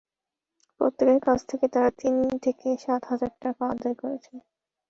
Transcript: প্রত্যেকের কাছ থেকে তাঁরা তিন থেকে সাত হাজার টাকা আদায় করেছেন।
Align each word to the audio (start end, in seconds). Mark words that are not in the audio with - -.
প্রত্যেকের 0.79 1.19
কাছ 1.27 1.39
থেকে 1.49 1.65
তাঁরা 1.73 1.91
তিন 2.01 2.15
থেকে 2.43 2.67
সাত 2.79 3.01
হাজার 3.11 3.31
টাকা 3.41 3.63
আদায় 3.73 3.95
করেছেন। 4.01 4.35